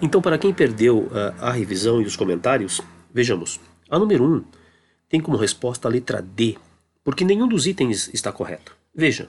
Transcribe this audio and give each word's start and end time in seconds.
Então, 0.00 0.20
para 0.20 0.38
quem 0.38 0.52
perdeu 0.52 1.04
uh, 1.04 1.34
a 1.40 1.50
revisão 1.50 2.02
e 2.02 2.04
os 2.04 2.16
comentários, 2.16 2.82
vejamos. 3.12 3.58
A 3.88 3.98
número 3.98 4.24
1 4.24 4.44
tem 5.08 5.20
como 5.20 5.38
resposta 5.38 5.88
a 5.88 5.90
letra 5.90 6.20
D, 6.20 6.58
porque 7.02 7.24
nenhum 7.24 7.48
dos 7.48 7.66
itens 7.66 8.10
está 8.12 8.30
correto. 8.30 8.76
Veja, 8.94 9.28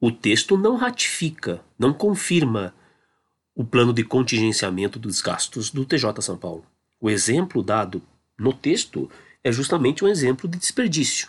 o 0.00 0.10
texto 0.10 0.56
não 0.56 0.76
ratifica, 0.76 1.60
não 1.78 1.92
confirma 1.92 2.74
o 3.54 3.64
plano 3.64 3.92
de 3.92 4.04
contingenciamento 4.04 4.98
dos 4.98 5.20
gastos 5.20 5.70
do 5.70 5.84
TJ 5.84 6.22
São 6.22 6.38
Paulo. 6.38 6.64
O 7.00 7.10
exemplo 7.10 7.62
dado 7.62 8.00
no 8.38 8.52
texto 8.52 9.10
é 9.44 9.52
justamente 9.52 10.04
um 10.04 10.08
exemplo 10.08 10.48
de 10.48 10.56
desperdício. 10.56 11.28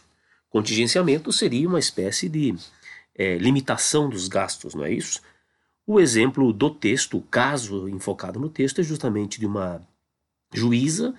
Contingenciamento 0.50 1.34
seria 1.34 1.68
uma 1.68 1.80
espécie 1.80 2.30
de 2.30 2.56
é, 3.16 3.38
limitação 3.38 4.08
dos 4.08 4.28
gastos, 4.28 4.74
não 4.74 4.86
é 4.86 4.92
isso? 4.92 5.22
O 5.92 6.00
exemplo 6.00 6.54
do 6.54 6.70
texto, 6.70 7.18
o 7.18 7.22
caso 7.24 7.90
enfocado 7.90 8.40
no 8.40 8.48
texto, 8.48 8.80
é 8.80 8.84
justamente 8.84 9.40
de 9.40 9.48
uma 9.48 9.82
juíza 10.54 11.16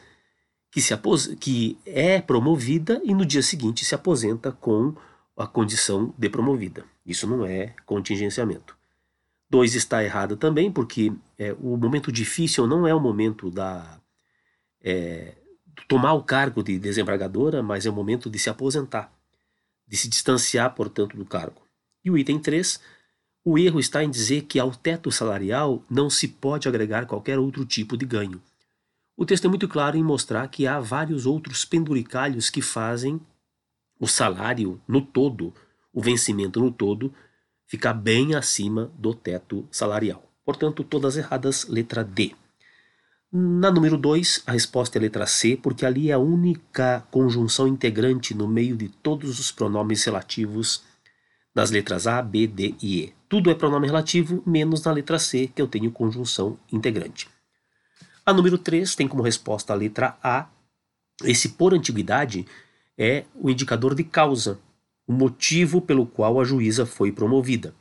que, 0.71 0.81
se 0.81 0.97
que 1.41 1.77
é 1.85 2.21
promovida 2.21 3.01
e 3.03 3.13
no 3.13 3.27
dia 3.27 3.43
seguinte 3.43 3.85
se 3.85 3.97
aposenta 3.97 4.53
com 4.53 4.95
a 5.37 5.45
condição 5.45 6.15
de 6.17 6.29
promovida. 6.29 6.85
Isso 7.05 7.27
não 7.27 7.45
é 7.45 7.75
contingenciamento. 7.85 8.77
Dois 9.51 9.75
está 9.75 10.05
errado 10.05 10.37
também, 10.37 10.71
porque 10.71 11.13
é, 11.37 11.53
o 11.55 11.77
momento 11.77 12.13
difícil 12.13 12.65
não 12.69 12.87
é 12.87 12.95
o 12.95 13.01
momento 13.01 13.51
da 13.51 14.01
é, 14.81 15.35
tomar 15.89 16.13
o 16.13 16.23
cargo 16.23 16.63
de 16.63 16.79
desembargadora, 16.79 17.61
mas 17.61 17.87
é 17.87 17.91
o 17.91 17.93
momento 17.93 18.31
de 18.31 18.39
se 18.39 18.49
aposentar, 18.49 19.13
de 19.85 19.97
se 19.97 20.09
distanciar, 20.09 20.73
portanto, 20.77 21.17
do 21.17 21.25
cargo. 21.25 21.61
E 22.05 22.09
o 22.11 22.17
item 22.17 22.39
3, 22.39 22.81
o 23.45 23.59
erro 23.59 23.81
está 23.81 24.05
em 24.05 24.11
dizer 24.11 24.43
que 24.43 24.59
ao 24.59 24.71
teto 24.71 25.11
salarial 25.11 25.83
não 25.89 26.11
se 26.11 26.29
pode 26.29 26.69
agregar 26.69 27.07
qualquer 27.07 27.39
outro 27.39 27.65
tipo 27.65 27.97
de 27.97 28.05
ganho. 28.05 28.41
O 29.17 29.25
texto 29.25 29.47
é 29.47 29.49
muito 29.49 29.69
claro 29.69 29.97
em 29.97 30.03
mostrar 30.03 30.47
que 30.49 30.67
há 30.67 30.79
vários 30.79 31.27
outros 31.27 31.65
penduricalhos 31.65 32.51
que 32.51 32.61
fazem 32.61 33.21
o 33.99 34.07
salário 34.07 34.81
no 34.87 35.01
todo, 35.01 35.55
o 35.93 36.03
vencimento 36.03 36.61
no 36.61 36.71
todo, 36.71 37.13
ficar 37.67 37.95
bem 37.95 38.35
acima 38.35 38.91
do 38.99 39.15
teto 39.15 39.67
salarial. 39.71 40.31
Portanto, 40.45 40.83
todas 40.83 41.17
erradas, 41.17 41.67
letra 41.69 42.03
D. 42.03 42.35
Na 43.33 43.71
número 43.71 43.97
2, 43.97 44.43
a 44.47 44.53
resposta 44.53 44.99
é 44.99 45.01
letra 45.01 45.27
C, 45.27 45.57
porque 45.57 45.87
ali 45.87 46.11
é 46.11 46.15
a 46.15 46.19
única 46.19 47.07
conjunção 47.11 47.69
integrante 47.69 48.35
no 48.35 48.49
meio 48.49 48.77
de 48.77 48.89
todos 48.89 49.39
os 49.39 49.53
pronomes 49.53 50.05
relativos 50.05 50.83
nas 51.55 51.71
letras 51.71 52.07
A, 52.07 52.21
B, 52.21 52.47
D 52.47 52.75
e 52.83 53.05
E. 53.05 53.20
Tudo 53.31 53.49
é 53.49 53.55
pronome 53.55 53.87
relativo, 53.87 54.43
menos 54.45 54.83
na 54.83 54.91
letra 54.91 55.17
C, 55.17 55.47
que 55.47 55.63
eu 55.63 55.69
tenho 55.69 55.93
conjunção 55.93 56.59
integrante. 56.73 57.29
A 58.27 58.33
número 58.33 58.59
3 58.59 58.97
tem 58.97 59.07
como 59.07 59.23
resposta 59.23 59.73
a 59.73 59.77
letra 59.77 60.19
A. 60.21 60.49
Esse 61.23 61.51
por 61.51 61.73
antiguidade 61.73 62.45
é 62.99 63.25
o 63.37 63.49
indicador 63.49 63.95
de 63.95 64.03
causa, 64.03 64.59
o 65.07 65.13
motivo 65.13 65.81
pelo 65.81 66.07
qual 66.07 66.41
a 66.41 66.45
juíza 66.45 66.85
foi 66.85 67.13
promovida. 67.13 67.73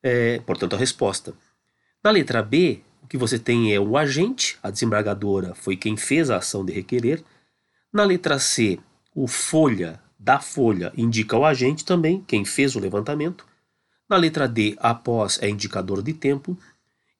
É, 0.00 0.38
portanto, 0.46 0.76
a 0.76 0.78
resposta. 0.78 1.34
Na 2.02 2.12
letra 2.12 2.40
B, 2.40 2.80
o 3.02 3.08
que 3.08 3.16
você 3.16 3.36
tem 3.36 3.74
é 3.74 3.80
o 3.80 3.96
agente, 3.96 4.60
a 4.62 4.70
desembargadora 4.70 5.56
foi 5.56 5.76
quem 5.76 5.96
fez 5.96 6.30
a 6.30 6.36
ação 6.36 6.64
de 6.64 6.72
requerer. 6.72 7.24
Na 7.92 8.04
letra 8.04 8.38
C, 8.38 8.78
o 9.12 9.26
folha 9.26 10.00
da 10.16 10.38
folha 10.38 10.92
indica 10.96 11.36
o 11.36 11.44
agente 11.44 11.84
também, 11.84 12.22
quem 12.28 12.44
fez 12.44 12.76
o 12.76 12.78
levantamento. 12.78 13.47
Na 14.08 14.16
letra 14.16 14.48
D, 14.48 14.76
após 14.78 15.38
é 15.42 15.48
indicador 15.48 16.02
de 16.02 16.12
tempo. 16.12 16.56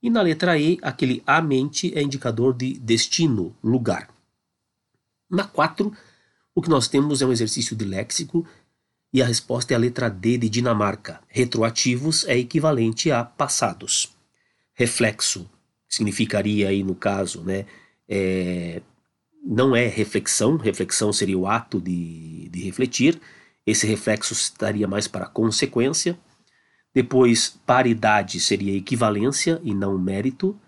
E 0.03 0.08
na 0.08 0.22
letra 0.22 0.58
E, 0.58 0.78
aquele 0.81 1.22
a 1.27 1.42
mente 1.42 1.92
é 1.97 2.03
indicador 2.03 2.55
de 2.55 2.75
destino, 2.78 3.55
lugar. 3.62 4.08
Na 5.31 5.44
4, 5.44 5.92
o 6.55 6.62
que 6.62 6.70
nós 6.70 6.89
temos 6.89 7.20
é 7.20 7.27
um 7.27 7.33
exercício 7.33 7.77
de 7.77 7.84
léxico 7.84 8.47
e 9.12 9.22
a 9.22 9.27
resposta 9.27 9.75
é 9.75 9.77
a 9.77 9.78
letra 9.78 10.09
D 10.09 10.38
de 10.38 10.48
Dinamarca. 10.48 11.21
Retroativos 11.28 12.25
é 12.27 12.38
equivalente 12.38 13.10
a 13.10 13.25
passados. 13.25 14.16
Reflexo 14.75 15.48
significaria 15.88 16.69
aí 16.69 16.84
no 16.84 16.94
caso, 16.94 17.43
né, 17.43 17.65
é, 18.09 18.82
não 19.43 19.75
é 19.75 19.87
reflexão, 19.87 20.56
reflexão 20.56 21.12
seria 21.12 21.38
o 21.38 21.47
ato 21.47 21.81
de, 21.81 22.48
de 22.50 22.60
refletir, 22.62 23.19
esse 23.66 23.87
reflexo 23.87 24.32
estaria 24.32 24.87
mais 24.87 25.09
para 25.09 25.27
consequência. 25.27 26.19
Depois, 26.98 27.56
paridade 27.64 28.41
seria 28.41 28.76
equivalência 28.76 29.60
e 29.62 29.72
não 29.72 29.97
mérito. 29.97 30.59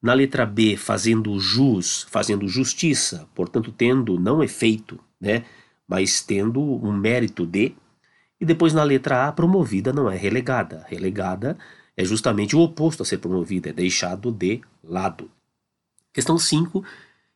Na 0.00 0.14
letra 0.14 0.46
B, 0.46 0.76
fazendo 0.76 1.36
jus, 1.40 2.06
fazendo 2.08 2.46
justiça, 2.46 3.28
portanto, 3.34 3.74
tendo 3.76 4.20
não 4.20 4.40
efeito, 4.40 5.00
né, 5.20 5.44
mas 5.88 6.22
tendo 6.22 6.60
um 6.62 6.92
mérito 6.92 7.44
de. 7.44 7.74
E 8.40 8.44
depois 8.44 8.72
na 8.72 8.84
letra 8.84 9.26
A, 9.26 9.32
promovida 9.32 9.92
não 9.92 10.08
é 10.08 10.16
relegada. 10.16 10.86
Relegada 10.88 11.58
é 11.96 12.04
justamente 12.04 12.54
o 12.54 12.60
oposto 12.60 13.02
a 13.02 13.04
ser 13.04 13.18
promovida, 13.18 13.70
é 13.70 13.72
deixado 13.72 14.30
de 14.30 14.60
lado. 14.80 15.28
Questão 16.12 16.38
5, 16.38 16.84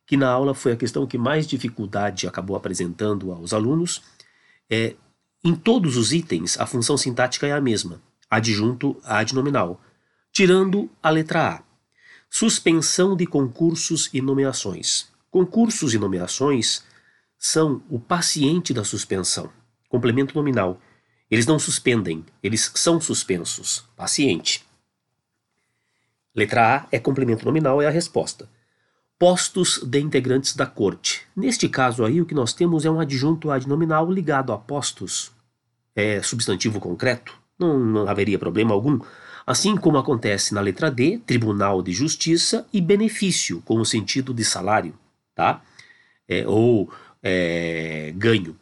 que 0.05 0.15
na 0.15 0.29
aula 0.29 0.53
foi 0.53 0.71
a 0.71 0.77
questão 0.77 1.05
que 1.05 1.17
mais 1.17 1.45
dificuldade 1.45 2.25
acabou 2.25 2.55
apresentando 2.55 3.33
aos 3.33 3.51
alunos, 3.51 4.01
é 4.69 4.95
em 5.43 5.53
todos 5.53 5.97
os 5.97 6.13
itens 6.13 6.57
a 6.57 6.65
função 6.65 6.95
sintática 6.95 7.45
é 7.45 7.51
a 7.51 7.59
mesma, 7.59 8.01
adjunto 8.33 8.99
adnominal, 9.03 9.79
tirando 10.31 10.89
a 11.01 11.09
letra 11.09 11.57
A. 11.57 11.63
Suspensão 12.29 13.15
de 13.15 13.27
concursos 13.27 14.09
e 14.11 14.21
nomeações. 14.21 15.07
Concursos 15.29 15.93
e 15.93 15.99
nomeações 15.99 16.83
são 17.37 17.83
o 17.89 17.99
paciente 17.99 18.73
da 18.73 18.83
suspensão. 18.83 19.51
Complemento 19.87 20.35
nominal. 20.35 20.81
Eles 21.29 21.45
não 21.45 21.59
suspendem, 21.59 22.25
eles 22.41 22.71
são 22.73 22.99
suspensos. 22.99 23.83
Paciente. 23.95 24.65
Letra 26.35 26.77
A 26.77 26.87
é 26.91 26.99
complemento 26.99 27.45
nominal, 27.45 27.81
é 27.81 27.85
a 27.85 27.91
resposta. 27.91 28.49
Postos 29.19 29.77
de 29.83 29.99
integrantes 29.99 30.55
da 30.55 30.65
corte. 30.65 31.21
Neste 31.35 31.69
caso 31.69 32.03
aí, 32.03 32.19
o 32.19 32.25
que 32.25 32.33
nós 32.33 32.51
temos 32.51 32.83
é 32.83 32.89
um 32.89 32.99
adjunto 32.99 33.51
adnominal 33.51 34.11
ligado 34.11 34.51
a 34.51 34.57
postos. 34.57 35.31
É 35.95 36.19
substantivo 36.23 36.79
concreto? 36.79 37.42
Não, 37.63 37.79
não 37.79 38.09
haveria 38.09 38.37
problema 38.37 38.73
algum. 38.73 38.99
Assim 39.47 39.75
como 39.75 39.97
acontece 39.97 40.53
na 40.53 40.61
letra 40.61 40.91
D, 40.91 41.19
Tribunal 41.25 41.81
de 41.81 41.93
Justiça 41.93 42.67
e 42.73 42.81
benefício, 42.81 43.61
com 43.61 43.79
o 43.79 43.85
sentido 43.85 44.33
de 44.33 44.43
salário, 44.43 44.93
tá? 45.33 45.61
É, 46.27 46.47
ou 46.47 46.91
é, 47.21 48.13
ganho. 48.15 48.57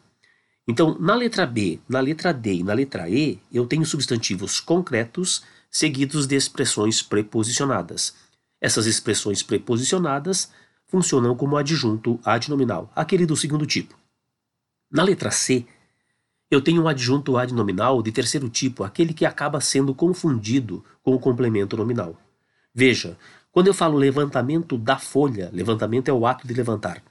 Então, 0.67 0.97
na 1.00 1.16
letra 1.16 1.45
B, 1.45 1.79
na 1.90 2.00
letra 2.00 2.31
D 2.31 2.56
e 2.56 2.63
na 2.63 2.73
letra 2.73 3.09
E, 3.09 3.40
eu 3.51 3.66
tenho 3.66 3.85
substantivos 3.85 4.59
concretos 4.59 5.44
seguidos 5.69 6.28
de 6.28 6.35
expressões 6.35 7.01
preposicionadas. 7.01 8.16
Essas 8.59 8.85
expressões 8.85 9.41
preposicionadas 9.41 10.51
funcionam 10.88 11.35
como 11.35 11.57
adjunto 11.57 12.19
adnominal, 12.23 12.91
aquele 12.95 13.25
do 13.25 13.35
segundo 13.35 13.66
tipo. 13.66 13.97
Na 14.91 15.03
letra 15.03 15.31
C, 15.31 15.66
eu 16.51 16.62
tenho 16.62 16.84
um 16.84 16.88
adjunto 16.89 17.38
adnominal 17.38 18.03
de 18.03 18.12
terceiro 18.12 18.50
tipo, 18.50 18.84
aquele 18.84 19.13
que 19.13 19.25
acaba 19.25 19.62
sendo 19.62 19.95
confundido 19.95 20.84
com 21.01 21.16
o 21.16 21.19
complemento 21.19 21.78
nominal. 21.78 22.19
Veja, 22.75 23.17
quando 23.53 23.67
eu 23.67 23.73
falo 23.73 23.97
levantamento 23.97 24.78
da 24.78 24.97
folha, 24.97 25.50
levantamento 25.53 26.09
é 26.09 26.13
o 26.13 26.28
ato 26.28 26.45
de 26.45 26.53
levantar. 26.53 27.01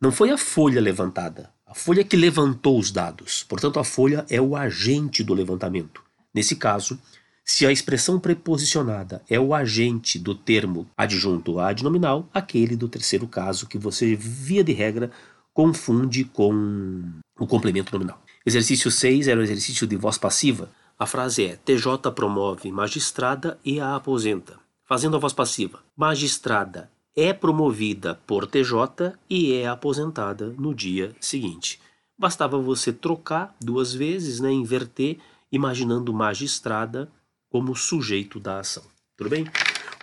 Não 0.00 0.10
foi 0.10 0.30
a 0.30 0.36
folha 0.36 0.80
levantada, 0.80 1.48
a 1.64 1.74
folha 1.74 2.02
que 2.02 2.16
levantou 2.16 2.76
os 2.76 2.90
dados. 2.90 3.44
Portanto, 3.44 3.78
a 3.78 3.84
folha 3.84 4.26
é 4.28 4.40
o 4.40 4.56
agente 4.56 5.22
do 5.22 5.32
levantamento. 5.32 6.02
Nesse 6.34 6.56
caso, 6.56 6.98
se 7.44 7.64
a 7.64 7.70
expressão 7.70 8.18
preposicionada 8.18 9.22
é 9.30 9.38
o 9.38 9.54
agente 9.54 10.18
do 10.18 10.34
termo 10.34 10.88
adjunto 10.96 11.60
adnominal, 11.60 12.28
aquele 12.34 12.74
do 12.74 12.88
terceiro 12.88 13.28
caso 13.28 13.68
que 13.68 13.78
você, 13.78 14.16
via 14.16 14.64
de 14.64 14.72
regra, 14.72 15.12
confunde 15.54 16.24
com 16.24 17.04
o 17.38 17.46
complemento 17.46 17.92
nominal. 17.92 18.25
Exercício 18.46 18.92
6 18.92 19.26
era 19.26 19.40
o 19.40 19.42
exercício 19.42 19.88
de 19.88 19.96
voz 19.96 20.16
passiva. 20.16 20.70
A 20.96 21.04
frase 21.04 21.44
é: 21.44 21.56
TJ 21.56 22.12
promove 22.14 22.70
magistrada 22.70 23.58
e 23.64 23.80
a 23.80 23.96
aposenta. 23.96 24.56
Fazendo 24.84 25.16
a 25.16 25.18
voz 25.18 25.32
passiva: 25.32 25.80
Magistrada 25.96 26.88
é 27.16 27.32
promovida 27.32 28.14
por 28.24 28.46
TJ 28.46 29.14
e 29.28 29.52
é 29.54 29.66
aposentada 29.66 30.54
no 30.56 30.72
dia 30.72 31.12
seguinte. 31.20 31.80
Bastava 32.16 32.56
você 32.56 32.92
trocar 32.92 33.52
duas 33.60 33.92
vezes, 33.92 34.38
né, 34.38 34.52
inverter, 34.52 35.18
imaginando 35.50 36.14
magistrada 36.14 37.10
como 37.50 37.74
sujeito 37.74 38.38
da 38.38 38.60
ação. 38.60 38.84
Tudo 39.16 39.28
bem? 39.28 39.44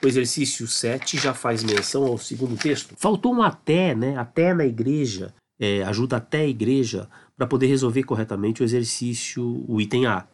O 0.04 0.08
exercício 0.08 0.68
7 0.68 1.18
já 1.18 1.34
faz 1.34 1.64
menção 1.64 2.04
ao 2.04 2.18
segundo 2.18 2.58
texto. 2.58 2.94
Faltou 2.98 3.34
um 3.34 3.42
até, 3.42 3.96
né? 3.96 4.18
Até 4.18 4.54
na 4.54 4.66
igreja, 4.66 5.34
é, 5.60 5.84
ajuda 5.84 6.18
até 6.18 6.42
a 6.42 6.48
igreja 6.48 7.10
para 7.38 7.48
poder 7.48 7.68
resolver 7.68 8.04
corretamente 8.04 8.62
o 8.62 8.66
exercício, 8.66 9.64
o 9.68 9.80
item 9.80 10.06
A. 10.06 10.28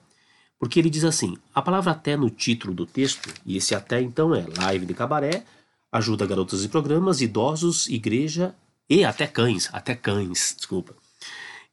Porque 0.60 0.80
ele 0.80 0.90
diz 0.90 1.04
assim: 1.04 1.38
a 1.54 1.62
palavra 1.62 1.92
até 1.92 2.18
no 2.18 2.30
título 2.30 2.74
do 2.74 2.86
texto, 2.86 3.34
e 3.46 3.58
esse 3.58 3.74
até 3.74 4.02
então 4.02 4.36
é 4.36 4.46
live 4.58 4.86
de 4.86 4.94
cabaré, 4.94 5.44
ajuda 5.92 6.26
garotas 6.26 6.64
e 6.64 6.70
programas, 6.70 7.22
idosos, 7.22 7.88
igreja 7.88 8.54
e 8.90 9.06
até 9.06 9.26
cães, 9.28 9.70
até 9.72 9.96
cães, 9.96 10.56
desculpa. 10.58 10.94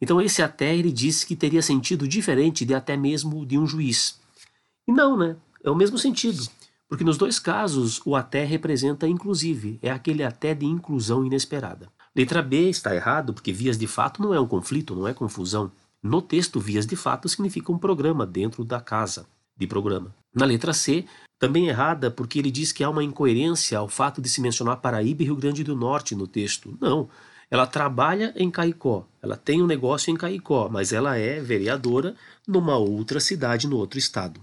Então 0.01 0.21
esse 0.21 0.43
até 0.43 0.77
ele 0.77 0.93
disse 0.93 1.27
que 1.27 1.35
teria 1.35 1.63
sentido 1.63 2.07
diferente 2.07 2.65
de 2.65 2.75
até 2.75 2.97
mesmo 2.97 3.45
de 3.47 3.59
um 3.59 3.67
juiz. 3.67 4.21
E 4.87 4.93
não, 4.93 5.17
né? 5.17 5.37
É 5.65 5.71
o 5.71 5.75
mesmo 5.75 5.99
sentido. 5.99 6.47
Porque 6.89 7.03
nos 7.03 7.17
dois 7.17 7.39
casos 7.39 8.01
o 8.05 8.15
até 8.15 8.45
representa 8.45 9.09
inclusive, 9.09 9.79
é 9.83 9.91
aquele 9.91 10.23
até 10.23 10.55
de 10.55 10.67
inclusão 10.67 11.25
inesperada. 11.25 11.91
Letra 12.17 12.41
B 12.41 12.71
está 12.71 12.95
errado 12.95 13.35
porque 13.35 13.53
vias 13.53 13.77
de 13.77 13.87
fato 13.87 14.23
não 14.23 14.33
é 14.33 14.41
um 14.41 14.47
conflito, 14.47 14.97
não 14.97 15.07
é 15.07 15.13
confusão. 15.13 15.71
No 16.03 16.23
texto, 16.23 16.59
vias 16.59 16.87
de 16.87 16.97
fato 16.97 17.29
significa 17.29 17.71
um 17.71 17.77
programa 17.77 18.25
dentro 18.25 18.65
da 18.65 18.81
casa 18.81 19.27
de 19.55 19.67
programa. 19.67 20.15
Na 20.35 20.47
letra 20.47 20.73
C, 20.73 21.05
também 21.39 21.69
errada 21.69 22.11
porque 22.11 22.39
ele 22.39 22.51
diz 22.51 22.73
que 22.73 22.83
há 22.83 22.89
uma 22.89 23.05
incoerência 23.05 23.77
ao 23.77 23.87
fato 23.87 24.23
de 24.23 24.31
se 24.31 24.41
mencionar 24.41 24.79
Paraíba 24.79 25.23
e 25.23 25.27
Rio 25.27 25.37
Grande 25.37 25.63
do 25.63 25.77
Norte 25.77 26.15
no 26.15 26.27
texto. 26.27 26.79
Não, 26.81 27.07
ela 27.51 27.67
trabalha 27.67 28.33
em 28.35 28.51
Caicó, 28.51 29.07
ela 29.21 29.37
tem 29.37 29.63
um 29.63 29.67
negócio 29.67 30.11
em 30.11 30.17
Caicó, 30.17 30.71
mas 30.71 30.95
ela 30.95 31.19
é 31.19 31.39
vereadora 31.41 32.15
numa 32.49 32.79
outra 32.79 33.21
cidade 33.21 33.69
no 33.69 33.77
outro 33.77 33.99
estado. 33.99 34.41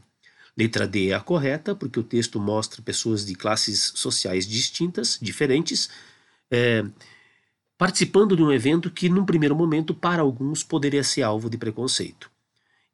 Letra 0.55 0.87
D 0.87 1.09
é 1.09 1.15
a 1.15 1.19
correta, 1.19 1.73
porque 1.73 1.99
o 1.99 2.03
texto 2.03 2.39
mostra 2.39 2.83
pessoas 2.83 3.25
de 3.25 3.33
classes 3.33 3.93
sociais 3.95 4.45
distintas, 4.45 5.17
diferentes, 5.19 5.89
é, 6.51 6.85
participando 7.83 8.33
de 8.33 8.41
um 8.41 8.49
evento 8.49 8.89
que, 8.89 9.09
num 9.09 9.25
primeiro 9.25 9.53
momento, 9.53 9.93
para 9.93 10.21
alguns 10.21 10.63
poderia 10.63 11.03
ser 11.03 11.21
alvo 11.21 11.49
de 11.49 11.57
preconceito. 11.57 12.31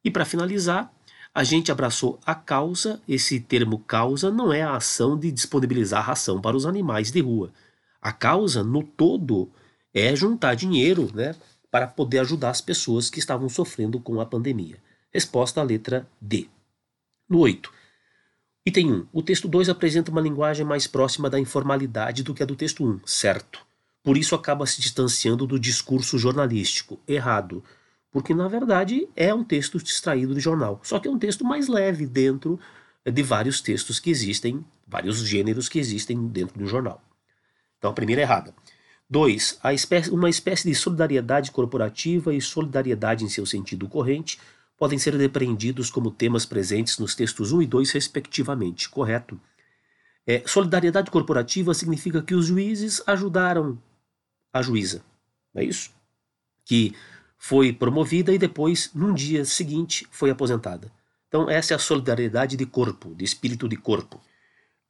E 0.04 0.10
para 0.10 0.26
finalizar, 0.26 0.92
a 1.32 1.44
gente 1.44 1.72
abraçou 1.72 2.20
a 2.26 2.34
causa. 2.34 3.00
Esse 3.08 3.40
termo 3.40 3.78
causa 3.78 4.32
não 4.32 4.52
é 4.52 4.64
a 4.64 4.76
ação 4.76 5.16
de 5.16 5.32
disponibilizar 5.32 6.04
ração 6.04 6.42
para 6.42 6.58
os 6.58 6.66
animais 6.66 7.12
de 7.12 7.22
rua. 7.22 7.54
A 8.02 8.12
causa, 8.12 8.64
no 8.64 8.82
todo, 8.82 9.52
é 9.94 10.16
juntar 10.16 10.56
dinheiro 10.56 11.12
né, 11.14 11.36
para 11.70 11.86
poder 11.86 12.18
ajudar 12.22 12.50
as 12.50 12.60
pessoas 12.60 13.12
que 13.12 13.20
estavam 13.20 13.48
sofrendo 13.48 14.00
com 14.00 14.20
a 14.20 14.26
pandemia. 14.26 14.78
Resposta 15.14 15.62
à 15.62 15.64
letra 15.64 16.10
D. 16.20 16.48
No 17.30 17.38
8. 17.42 17.72
Item 18.66 18.92
1. 18.92 19.08
O 19.14 19.22
texto 19.22 19.48
2 19.48 19.70
apresenta 19.70 20.10
uma 20.10 20.20
linguagem 20.20 20.66
mais 20.66 20.88
próxima 20.88 21.30
da 21.30 21.40
informalidade 21.40 22.24
do 22.24 22.34
que 22.34 22.42
a 22.42 22.46
do 22.48 22.56
texto 22.56 22.84
1, 22.84 23.02
certo? 23.06 23.69
Por 24.04 24.18
isso 24.18 24.36
acaba 24.36 24.66
se 24.66 24.81
distanciando 24.81 25.46
do 25.46 25.60
discurso 25.60 26.18
jornalístico, 26.18 27.00
errado, 27.07 27.63
porque 28.12 28.34
na 28.34 28.48
verdade 28.48 29.07
é 29.16 29.34
um 29.34 29.44
texto 29.44 29.78
extraído 29.78 30.34
do 30.34 30.40
jornal, 30.40 30.80
só 30.84 31.00
que 31.00 31.07
é 31.07 31.12
um 31.12 31.19
texto 31.19 31.44
mais 31.44 31.68
leve 31.68 32.06
dentro 32.06 32.60
de 33.06 33.24
vários 33.24 33.62
textos 33.62 34.00
que 34.00 34.10
existem, 34.10 34.63
vários 34.88 35.18
gêneros 35.19 35.69
que 35.69 35.80
existem 35.80 36.28
dentro 36.28 36.57
do 36.57 36.66
jornal. 36.66 37.01
Então 37.78 37.92
a 37.92 37.94
primeira 37.94 38.22
é 38.22 38.24
errada. 38.24 38.54
2. 39.10 39.60
Espécie, 39.74 40.12
uma 40.12 40.30
espécie 40.30 40.69
de 40.69 40.75
solidariedade 40.75 41.52
corporativa 41.52 42.34
e 42.34 42.40
solidariedade 42.40 43.25
em 43.25 43.30
seu 43.30 43.45
sentido 43.45 43.88
corrente 43.88 44.40
podem 44.78 45.00
ser 45.00 45.18
depreendidos 45.18 45.90
como 45.90 46.12
temas 46.12 46.45
presentes 46.45 47.00
nos 47.00 47.16
textos 47.16 47.52
1 47.52 47.63
e 47.63 47.68
2, 47.68 47.92
respectivamente. 47.92 48.88
Correto? 48.88 49.40
É, 50.28 50.44
solidariedade 50.45 51.10
corporativa 51.10 51.74
significa 51.74 52.22
que 52.22 52.36
os 52.36 52.45
juízes 52.45 53.02
ajudaram 53.07 53.81
a 54.54 54.62
juíza. 54.62 55.04
Não 55.54 55.62
é 55.62 55.66
isso? 55.66 55.92
Que 56.66 56.94
foi 57.38 57.72
promovida 57.72 58.34
e 58.34 58.38
depois, 58.38 58.92
num 58.94 59.13
dia 59.13 59.46
seguinte, 59.46 60.07
foi 60.12 60.30
aposentada. 60.30 60.92
Então, 61.28 61.50
essa 61.50 61.74
é 61.74 61.75
a 61.75 61.80
solidariedade 61.80 62.57
de 62.57 62.66
corpo, 62.66 63.13
de 63.16 63.24
espírito 63.24 63.69
de 63.69 63.78
corpo. 63.78 64.19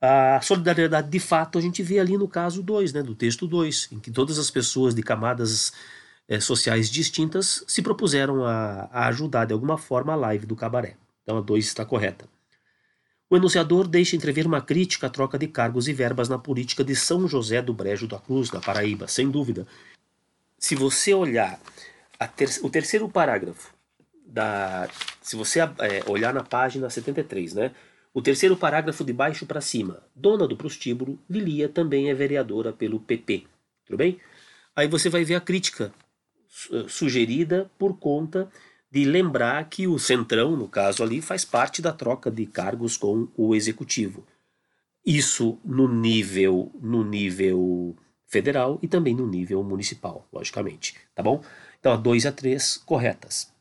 A 0.02 0.40
solidariedade 0.42 1.10
de 1.10 1.20
fato 1.20 1.58
a 1.58 1.62
gente 1.62 1.84
vê 1.84 2.00
ali 2.00 2.18
no 2.18 2.28
caso 2.28 2.64
2, 2.64 2.94
né, 2.94 3.04
do 3.04 3.14
texto 3.14 3.46
2, 3.46 3.90
em 3.92 4.00
que 4.00 4.10
todas 4.10 4.40
as 4.40 4.50
pessoas 4.50 4.96
de 4.96 5.04
camadas 5.04 5.74
é, 6.28 6.40
sociais 6.40 6.90
distintas 6.90 7.64
se 7.68 7.82
propuseram 7.82 8.46
a, 8.46 8.88
a, 8.92 9.08
ajudar 9.08 9.46
de 9.46 9.54
alguma 9.54 9.78
forma 9.78 10.14
a 10.14 10.16
live 10.16 10.46
do 10.46 10.56
cabaré. 10.56 10.96
Então 11.24 11.38
a 11.38 11.42
2 11.42 11.66
está 11.66 11.84
correta. 11.84 12.26
O 13.30 13.38
enunciador 13.38 13.88
deixa 13.88 14.16
entrever 14.16 14.48
uma 14.48 14.62
crítica 14.62 15.08
à 15.08 15.10
troca 15.10 15.38
de 15.38 15.48
cargos 15.48 15.88
e 15.88 15.94
verbas 15.94 16.28
na 16.28 16.40
política 16.40 16.84
de 16.84 16.96
São 16.96 17.28
José 17.28 17.62
do 17.62 17.74
Brejo 17.74 18.08
da 18.08 18.18
Cruz, 18.18 18.52
na 18.52 18.60
Paraíba, 18.60 19.08
sem 19.08 19.30
dúvida. 19.30 19.68
Se 20.58 20.76
você 20.76 21.14
olhar 21.14 21.60
ter, 22.36 22.50
o 22.64 22.70
terceiro 22.70 23.08
parágrafo, 23.08 23.72
da, 24.26 24.90
se 25.22 25.36
você 25.36 25.60
é, 25.60 26.04
olhar 26.08 26.34
na 26.34 26.44
página 26.44 26.90
73, 26.90 27.54
né? 27.54 27.72
O 28.12 28.22
terceiro 28.22 28.58
parágrafo 28.58 29.04
de 29.04 29.14
baixo 29.14 29.46
para 29.46 29.62
cima. 29.62 30.02
Dona 30.16 30.48
do 30.48 30.58
prostíbulo, 30.58 31.20
Lilia 31.30 31.70
também 31.70 32.10
é 32.10 32.14
vereadora 32.16 32.74
pelo 32.74 33.00
PP. 33.00 33.44
Tudo 33.86 33.98
bem? 33.98 34.20
Aí 34.76 34.88
você 34.88 35.08
vai 35.10 35.24
ver 35.24 35.36
a 35.36 35.42
crítica 35.42 35.94
sugerida 36.88 37.70
por 37.78 37.98
conta 37.98 38.50
de 38.92 39.06
lembrar 39.06 39.70
que 39.70 39.88
o 39.88 40.00
Centrão, 40.00 40.56
no 40.56 40.68
caso 40.68 41.04
ali, 41.04 41.22
faz 41.22 41.46
parte 41.46 41.82
da 41.82 41.92
troca 41.92 42.32
de 42.32 42.46
cargos 42.46 42.98
com 42.98 43.28
o 43.38 43.54
Executivo. 43.54 44.26
Isso 45.06 45.60
no 45.64 45.88
nível, 45.88 46.72
no 46.82 47.04
nível 47.04 47.96
federal 48.28 48.80
e 48.82 48.88
também 48.88 49.16
no 49.16 49.28
nível 49.28 49.64
municipal, 49.64 50.28
logicamente. 50.32 50.96
Tá 51.14 51.22
bom? 51.22 51.44
Então, 51.80 51.94
a 51.94 51.98
2 51.98 52.24
e 52.24 52.28
a 52.28 52.32
3 52.32 52.78
corretas. 52.78 53.52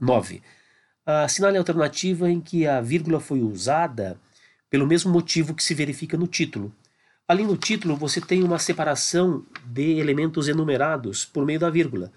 9. 0.00 0.42
Assinale 1.04 1.56
a 1.56 1.60
alternativa 1.60 2.30
em 2.30 2.40
que 2.40 2.66
a 2.66 2.80
vírgula 2.80 3.20
foi 3.20 3.40
usada 3.40 4.20
pelo 4.70 4.86
mesmo 4.86 5.12
motivo 5.12 5.54
que 5.54 5.62
se 5.62 5.74
verifica 5.74 6.16
no 6.16 6.26
título. 6.26 6.74
Ali 7.28 7.44
no 7.44 7.56
título 7.56 7.96
você 7.96 8.20
tem 8.20 8.42
uma 8.42 8.58
separação 8.58 9.44
de 9.66 9.98
elementos 9.98 10.48
enumerados 10.48 11.24
por 11.24 11.44
meio 11.44 11.60
da 11.60 11.70
vírgula 11.70 12.12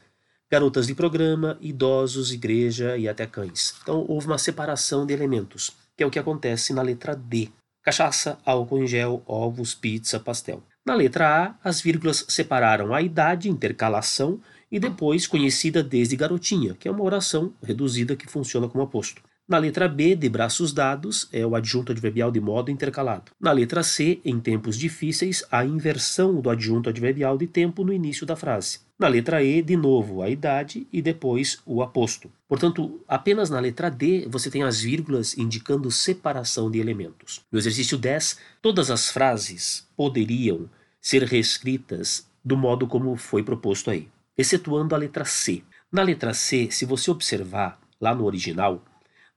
garotas 0.55 0.87
de 0.87 0.95
programa, 0.95 1.57
idosos, 1.59 2.31
igreja 2.31 2.95
e 2.95 3.09
até 3.09 3.25
cães. 3.25 3.75
Então 3.81 4.05
houve 4.07 4.27
uma 4.27 4.37
separação 4.37 5.05
de 5.05 5.13
elementos, 5.13 5.71
que 5.97 6.01
é 6.01 6.07
o 6.07 6.09
que 6.09 6.17
acontece 6.17 6.71
na 6.71 6.81
letra 6.81 7.13
D. 7.13 7.49
Cachaça, 7.83 8.37
álcool 8.45 8.81
em 8.81 8.87
gel, 8.87 9.21
ovos, 9.27 9.75
pizza, 9.75 10.17
pastel. 10.17 10.63
Na 10.85 10.95
letra 10.95 11.27
A, 11.27 11.55
as 11.61 11.81
vírgulas 11.81 12.25
separaram 12.29 12.93
a 12.93 13.01
idade, 13.01 13.49
intercalação, 13.49 14.39
e 14.71 14.79
depois 14.79 15.27
conhecida 15.27 15.83
desde 15.83 16.15
garotinha, 16.15 16.73
que 16.73 16.87
é 16.87 16.91
uma 16.91 17.03
oração 17.03 17.53
reduzida 17.61 18.15
que 18.15 18.25
funciona 18.25 18.69
como 18.69 18.85
aposto. 18.85 19.21
Na 19.45 19.57
letra 19.57 19.89
B, 19.89 20.15
de 20.15 20.29
braços 20.29 20.71
dados, 20.71 21.27
é 21.33 21.45
o 21.45 21.53
adjunto 21.53 21.91
adverbial 21.91 22.31
de 22.31 22.39
modo 22.39 22.71
intercalado. 22.71 23.33
Na 23.37 23.51
letra 23.51 23.83
C, 23.83 24.21
em 24.23 24.39
tempos 24.39 24.77
difíceis, 24.77 25.43
a 25.51 25.65
inversão 25.65 26.39
do 26.39 26.49
adjunto 26.49 26.87
adverbial 26.87 27.37
de 27.37 27.45
tempo 27.45 27.83
no 27.83 27.91
início 27.91 28.25
da 28.25 28.37
frase. 28.37 28.84
Na 28.97 29.09
letra 29.09 29.43
E, 29.43 29.61
de 29.61 29.75
novo, 29.75 30.21
a 30.21 30.29
idade 30.29 30.87
e 30.91 31.01
depois 31.01 31.59
o 31.65 31.83
aposto. 31.83 32.31
Portanto, 32.47 33.03
apenas 33.05 33.49
na 33.49 33.59
letra 33.59 33.91
D 33.91 34.25
você 34.29 34.49
tem 34.49 34.63
as 34.63 34.79
vírgulas 34.79 35.37
indicando 35.37 35.91
separação 35.91 36.71
de 36.71 36.79
elementos. 36.79 37.41
No 37.51 37.59
exercício 37.59 37.97
10, 37.97 38.39
todas 38.61 38.89
as 38.89 39.09
frases 39.09 39.85
poderiam 39.97 40.69
ser 41.01 41.23
reescritas 41.23 42.25
do 42.43 42.55
modo 42.55 42.87
como 42.87 43.17
foi 43.17 43.43
proposto 43.43 43.91
aí, 43.91 44.07
excetuando 44.37 44.95
a 44.95 44.97
letra 44.97 45.25
C. 45.25 45.61
Na 45.91 46.01
letra 46.01 46.33
C, 46.33 46.69
se 46.71 46.85
você 46.85 47.11
observar 47.11 47.77
lá 47.99 48.15
no 48.15 48.23
original, 48.23 48.81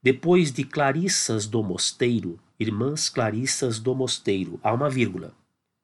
depois 0.00 0.52
de 0.52 0.62
Clarissas 0.62 1.46
do 1.46 1.64
Mosteiro, 1.64 2.38
irmãs 2.60 3.08
Clarissas 3.08 3.80
do 3.80 3.92
Mosteiro, 3.92 4.60
há 4.62 4.72
uma 4.72 4.88
vírgula, 4.88 5.32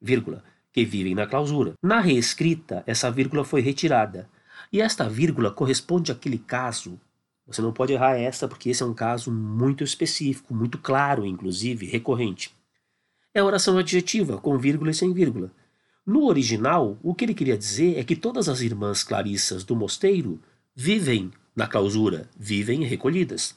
vírgula, 0.01 0.45
que 0.75 0.85
vivem 0.85 1.15
na 1.15 1.25
clausura. 1.25 1.75
Na 1.81 2.01
reescrita, 2.01 2.83
essa 2.85 3.09
vírgula 3.09 3.45
foi 3.45 3.61
retirada. 3.61 4.29
E 4.73 4.81
esta 4.81 5.09
vírgula 5.09 5.53
corresponde 5.53 6.11
àquele 6.11 6.37
caso. 6.37 7.01
Você 7.47 7.63
não 7.63 7.73
pode 7.73 7.93
errar 7.93 8.17
essa, 8.17 8.49
porque 8.49 8.71
esse 8.71 8.83
é 8.83 8.87
um 8.87 8.93
caso 8.93 9.31
muito 9.31 9.85
específico, 9.85 10.53
muito 10.53 10.77
claro, 10.77 11.25
inclusive, 11.25 11.87
recorrente. 11.87 12.53
É 13.33 13.41
oração 13.41 13.79
adjetiva, 13.79 14.39
com 14.39 14.59
vírgula 14.59 14.91
e 14.91 14.95
sem 14.95 15.13
vírgula. 15.13 15.53
No 16.05 16.25
original, 16.25 16.99
o 17.05 17.15
que 17.15 17.25
ele 17.25 17.35
queria 17.35 17.57
dizer 17.57 17.97
é 17.97 18.03
que 18.03 18.17
todas 18.17 18.49
as 18.49 18.61
irmãs 18.61 19.05
Clarissas 19.05 19.63
do 19.63 19.77
mosteiro 19.77 20.43
vivem 20.75 21.31
na 21.55 21.69
clausura, 21.69 22.29
vivem 22.37 22.83
recolhidas. 22.83 23.55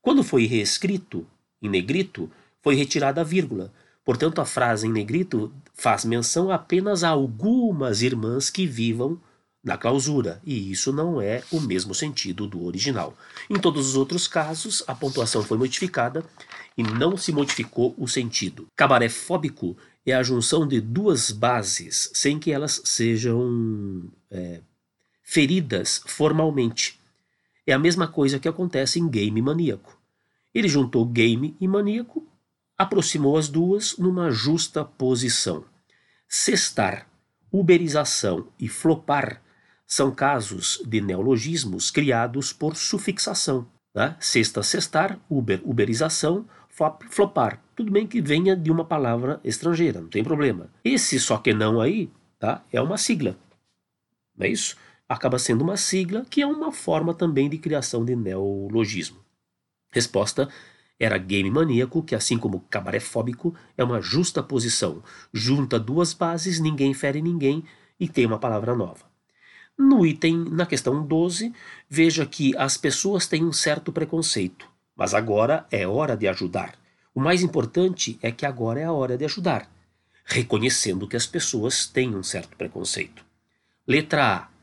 Quando 0.00 0.24
foi 0.24 0.46
reescrito 0.46 1.26
em 1.60 1.68
negrito, 1.68 2.30
foi 2.62 2.74
retirada 2.74 3.20
a 3.20 3.24
vírgula. 3.24 3.70
Portanto, 4.06 4.40
a 4.40 4.44
frase 4.44 4.86
em 4.86 4.92
negrito 4.92 5.52
faz 5.74 6.04
menção 6.04 6.52
apenas 6.52 7.02
a 7.02 7.08
algumas 7.08 8.02
irmãs 8.02 8.48
que 8.48 8.64
vivam 8.64 9.20
na 9.64 9.76
clausura, 9.76 10.40
e 10.46 10.70
isso 10.70 10.92
não 10.92 11.20
é 11.20 11.42
o 11.50 11.60
mesmo 11.60 11.92
sentido 11.92 12.46
do 12.46 12.64
original. 12.64 13.18
Em 13.50 13.58
todos 13.58 13.88
os 13.88 13.96
outros 13.96 14.28
casos, 14.28 14.84
a 14.86 14.94
pontuação 14.94 15.42
foi 15.42 15.58
modificada 15.58 16.24
e 16.78 16.84
não 16.84 17.16
se 17.16 17.32
modificou 17.32 17.92
o 17.98 18.06
sentido. 18.06 18.68
Cabaré 18.76 19.08
fóbico 19.08 19.76
é 20.06 20.12
a 20.12 20.22
junção 20.22 20.68
de 20.68 20.80
duas 20.80 21.32
bases 21.32 22.08
sem 22.14 22.38
que 22.38 22.52
elas 22.52 22.80
sejam 22.84 24.04
é, 24.30 24.60
feridas 25.20 26.00
formalmente. 26.06 27.00
É 27.66 27.72
a 27.72 27.78
mesma 27.78 28.06
coisa 28.06 28.38
que 28.38 28.46
acontece 28.46 29.00
em 29.00 29.08
game 29.08 29.42
maníaco. 29.42 29.98
Ele 30.54 30.68
juntou 30.68 31.04
game 31.04 31.56
e 31.60 31.66
maníaco, 31.66 32.25
aproximou 32.76 33.36
as 33.36 33.48
duas 33.48 33.96
numa 33.96 34.30
justa 34.30 34.84
posição. 34.84 35.64
Cestar, 36.28 37.08
uberização 37.50 38.48
e 38.58 38.68
flopar 38.68 39.42
são 39.86 40.10
casos 40.10 40.82
de 40.86 41.00
neologismos 41.00 41.90
criados 41.90 42.52
por 42.52 42.76
sufixação. 42.76 43.66
Né? 43.94 44.16
Sexta, 44.20 44.62
cestar, 44.62 45.18
uber, 45.30 45.60
uberização, 45.64 46.46
flop, 46.68 47.02
flopar. 47.08 47.62
Tudo 47.74 47.90
bem 47.90 48.06
que 48.06 48.20
venha 48.20 48.56
de 48.56 48.70
uma 48.70 48.84
palavra 48.84 49.40
estrangeira, 49.44 50.00
não 50.00 50.08
tem 50.08 50.24
problema. 50.24 50.68
Esse 50.84 51.18
só 51.20 51.38
que 51.38 51.54
não 51.54 51.80
aí 51.80 52.10
tá? 52.38 52.62
é 52.72 52.80
uma 52.80 52.98
sigla. 52.98 53.38
Não 54.36 54.46
é 54.46 54.50
isso? 54.50 54.76
Acaba 55.08 55.38
sendo 55.38 55.62
uma 55.62 55.76
sigla 55.76 56.26
que 56.28 56.42
é 56.42 56.46
uma 56.46 56.72
forma 56.72 57.14
também 57.14 57.48
de 57.48 57.58
criação 57.58 58.04
de 58.04 58.16
neologismo. 58.16 59.24
Resposta 59.92 60.48
era 60.98 61.18
game 61.18 61.50
maníaco, 61.50 62.02
que 62.02 62.14
assim 62.14 62.38
como 62.38 62.64
cabaré 62.70 63.00
fóbico, 63.00 63.54
é 63.76 63.84
uma 63.84 64.00
justa 64.00 64.42
posição. 64.42 65.02
Junta 65.32 65.78
duas 65.78 66.14
bases, 66.14 66.58
ninguém 66.58 66.94
fere 66.94 67.20
ninguém 67.20 67.64
e 68.00 68.08
tem 68.08 68.26
uma 68.26 68.38
palavra 68.38 68.74
nova. 68.74 69.04
No 69.78 70.06
item, 70.06 70.44
na 70.50 70.64
questão 70.64 71.06
12, 71.06 71.52
veja 71.88 72.24
que 72.24 72.56
as 72.56 72.78
pessoas 72.78 73.26
têm 73.26 73.44
um 73.44 73.52
certo 73.52 73.92
preconceito, 73.92 74.66
mas 74.96 75.12
agora 75.12 75.66
é 75.70 75.86
hora 75.86 76.16
de 76.16 76.26
ajudar. 76.28 76.74
O 77.14 77.20
mais 77.20 77.42
importante 77.42 78.18
é 78.22 78.32
que 78.32 78.46
agora 78.46 78.80
é 78.80 78.84
a 78.84 78.92
hora 78.92 79.18
de 79.18 79.24
ajudar, 79.26 79.70
reconhecendo 80.24 81.06
que 81.06 81.16
as 81.16 81.26
pessoas 81.26 81.86
têm 81.86 82.14
um 82.16 82.22
certo 82.22 82.56
preconceito. 82.56 83.22
Letra 83.86 84.34
A. 84.34 84.55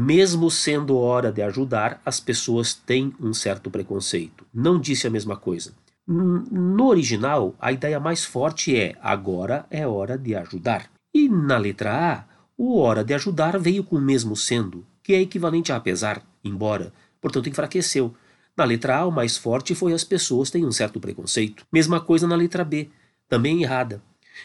Mesmo 0.00 0.48
sendo 0.48 0.96
hora 0.96 1.32
de 1.32 1.42
ajudar, 1.42 2.00
as 2.06 2.20
pessoas 2.20 2.72
têm 2.72 3.12
um 3.20 3.34
certo 3.34 3.68
preconceito. 3.68 4.46
Não 4.54 4.78
disse 4.78 5.08
a 5.08 5.10
mesma 5.10 5.36
coisa. 5.36 5.72
No 6.06 6.86
original, 6.86 7.52
a 7.58 7.72
ideia 7.72 7.98
mais 7.98 8.24
forte 8.24 8.76
é 8.76 8.94
agora 9.02 9.66
é 9.68 9.84
hora 9.84 10.16
de 10.16 10.36
ajudar. 10.36 10.88
E 11.12 11.28
na 11.28 11.58
letra 11.58 12.12
A, 12.12 12.24
o 12.56 12.78
hora 12.78 13.02
de 13.02 13.12
ajudar 13.12 13.58
veio 13.58 13.82
com 13.82 13.96
o 13.96 14.00
mesmo 14.00 14.36
sendo, 14.36 14.86
que 15.02 15.14
é 15.14 15.20
equivalente 15.20 15.72
a 15.72 15.76
apesar, 15.76 16.22
embora, 16.44 16.92
portanto 17.20 17.48
enfraqueceu. 17.48 18.14
Na 18.56 18.62
letra 18.62 18.98
A, 18.98 19.04
o 19.04 19.10
mais 19.10 19.36
forte 19.36 19.74
foi 19.74 19.92
as 19.92 20.04
pessoas 20.04 20.48
têm 20.48 20.64
um 20.64 20.70
certo 20.70 21.00
preconceito. 21.00 21.66
Mesma 21.72 21.98
coisa 22.00 22.24
na 22.28 22.36
letra 22.36 22.62
B, 22.62 22.88
também 23.28 23.64
errada. 23.64 24.00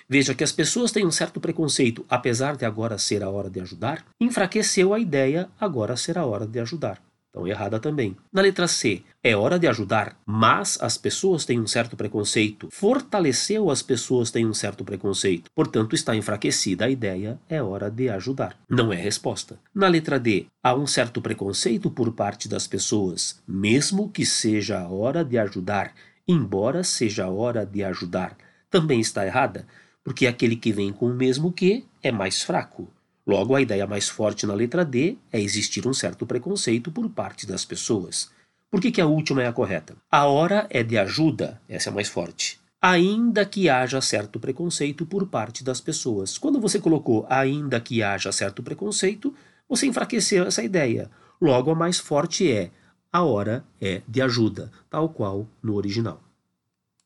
Veja 0.08 0.34
que 0.34 0.44
as 0.44 0.52
pessoas 0.52 0.92
têm 0.92 1.06
um 1.06 1.12
certo 1.12 1.40
preconceito, 1.40 2.06
apesar 2.10 2.56
de 2.56 2.66
agora 2.66 2.98
ser 2.98 3.24
a 3.24 3.30
hora 3.30 3.50
de 3.50 3.60
ajudar, 3.60 4.06
enfraqueceu 4.20 4.94
a 4.94 5.00
ideia, 5.00 5.50
agora 5.60 5.96
será 5.96 6.22
a 6.22 6.26
hora 6.26 6.46
de 6.46 6.60
ajudar. 6.60 7.02
Então, 7.34 7.48
errada 7.48 7.80
também. 7.80 8.16
Na 8.32 8.44
letra 8.44 8.68
C, 8.68 9.02
é 9.24 9.36
hora 9.36 9.58
de 9.58 9.66
ajudar, 9.68 10.16
mas 10.24 10.78
as 10.80 11.00
pessoas 11.00 11.44
têm 11.44 11.60
um 11.60 11.66
certo 11.66 11.98
preconceito. 11.98 12.70
Fortaleceu 12.72 13.72
as 13.72 13.82
pessoas 13.82 14.30
têm 14.30 14.46
um 14.46 14.54
certo 14.54 14.86
preconceito. 14.86 15.50
Portanto, 15.56 15.96
está 15.96 16.16
enfraquecida 16.16 16.86
a 16.86 16.90
ideia, 16.92 17.40
é 17.50 17.60
hora 17.60 17.90
de 17.90 18.08
ajudar. 18.08 18.56
Não 18.70 18.94
é 18.94 18.98
resposta. 18.98 19.58
Na 19.74 19.88
letra 19.88 20.20
D, 20.20 20.46
há 20.62 20.76
um 20.76 20.86
certo 20.86 21.24
preconceito 21.24 21.90
por 21.90 22.14
parte 22.14 22.48
das 22.48 22.68
pessoas, 22.68 23.42
mesmo 23.48 24.12
que 24.12 24.28
seja 24.28 24.82
a 24.82 24.88
hora 24.88 25.26
de 25.26 25.40
ajudar, 25.40 25.92
embora 26.28 26.84
seja 26.84 27.26
a 27.26 27.32
hora 27.32 27.66
de 27.66 27.84
ajudar. 27.84 28.38
Também 28.70 29.00
está 29.00 29.26
errada, 29.26 29.66
porque 30.04 30.28
aquele 30.28 30.56
que 30.56 30.72
vem 30.72 30.92
com 30.92 31.08
o 31.08 31.14
mesmo 31.14 31.52
que 31.52 31.86
é 32.02 32.12
mais 32.12 32.42
fraco. 32.42 32.88
Logo, 33.26 33.56
a 33.56 33.62
ideia 33.62 33.88
mais 33.88 34.10
forte 34.10 34.46
na 34.46 34.54
letra 34.54 34.84
D 34.84 35.18
é 35.32 35.40
existir 35.40 35.88
um 35.88 35.94
certo 35.94 36.26
preconceito 36.26 36.92
por 36.92 37.10
parte 37.10 37.48
das 37.48 37.64
pessoas. 37.64 38.30
Por 38.70 38.82
que, 38.82 38.92
que 38.92 39.00
a 39.00 39.06
última 39.06 39.44
é 39.44 39.48
a 39.48 39.54
correta? 39.54 39.96
A 40.12 40.26
hora 40.26 40.68
é 40.70 40.84
de 40.84 40.98
ajuda, 40.98 41.62
essa 41.70 41.90
é 41.90 41.92
a 41.92 41.94
mais 41.94 42.10
forte. 42.10 42.60
Ainda 42.82 43.46
que 43.46 43.70
haja 43.70 44.02
certo 44.02 44.40
preconceito 44.40 45.06
por 45.06 45.26
parte 45.28 45.64
das 45.64 45.80
pessoas. 45.80 46.38
Quando 46.38 46.60
você 46.60 46.80
colocou 46.80 47.26
ainda 47.30 47.80
que 47.80 48.04
haja 48.04 48.32
certo 48.32 48.62
preconceito, 48.62 49.34
você 49.70 49.86
enfraqueceu 49.86 50.46
essa 50.46 50.62
ideia. 50.62 51.10
Logo, 51.40 51.72
a 51.72 51.76
mais 51.76 51.98
forte 51.98 52.52
é 52.52 52.72
a 53.12 53.24
hora 53.24 53.64
é 53.80 54.02
de 54.08 54.22
ajuda, 54.22 54.72
tal 54.90 55.08
qual 55.08 55.48
no 55.62 55.76
original. 55.76 56.20